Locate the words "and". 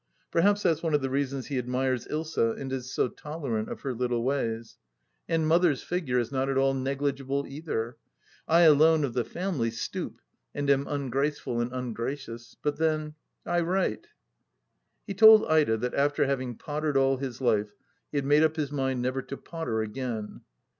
2.59-2.73, 5.29-5.47, 10.55-10.67, 11.61-11.71